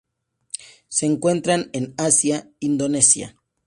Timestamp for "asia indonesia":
1.95-3.35